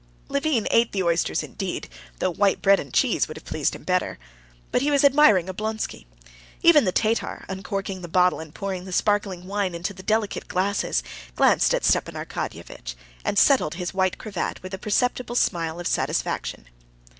[0.29, 4.17] Levin ate the oysters indeed, though white bread and cheese would have pleased him better.
[4.71, 6.07] But he was admiring Oblonsky.
[6.63, 11.03] Even the Tatar, uncorking the bottle and pouring the sparkling wine into the delicate glasses,
[11.35, 16.65] glanced at Stepan Arkadyevitch, and settled his white cravat with a perceptible smile of satisfaction.